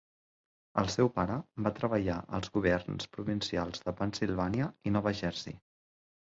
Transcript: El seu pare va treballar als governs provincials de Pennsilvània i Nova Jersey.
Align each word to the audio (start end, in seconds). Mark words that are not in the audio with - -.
El 0.83 0.87
seu 0.93 1.11
pare 1.17 1.35
va 1.67 1.73
treballar 1.81 2.17
als 2.39 2.51
governs 2.57 3.11
provincials 3.19 3.87
de 3.87 3.97
Pennsilvània 4.03 4.73
i 4.91 4.99
Nova 4.99 5.17
Jersey. 5.25 5.63